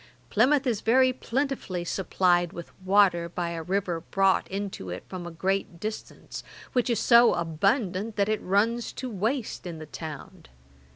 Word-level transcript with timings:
Plymouth 0.31 0.65
is 0.65 0.81
very 0.81 1.13
plentifully 1.13 1.85
supplied 1.85 2.53
with 2.53 2.71
water 2.81 3.29
by 3.29 3.51
a 3.51 3.61
river 3.61 3.99
brought 3.99 4.47
into 4.47 4.89
it 4.89 5.03
from 5.07 5.27
a 5.27 5.29
great 5.31 5.79
distance, 5.79 6.43
which 6.73 6.89
is 6.89 6.99
so 6.99 7.35
abundant 7.35 8.15
that 8.15 8.27
it 8.27 8.41
runs 8.41 8.91
to 8.93 9.11
waste 9.11 9.67
in 9.67 9.77
the 9.77 9.85
town. 9.85 10.45